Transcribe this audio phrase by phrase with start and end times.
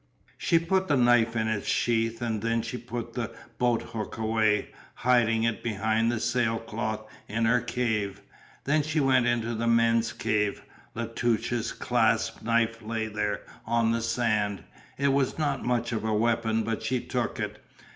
[0.35, 4.69] She put the knife in its sheath and then she put the boat hook away,
[4.95, 8.19] hiding it behind the sailcloth in her cave,
[8.63, 10.63] then she went into the men's cave.
[10.95, 14.63] La Touche's clasp knife lay there on the sand,
[14.97, 17.63] it was not much of a weapon but she took it.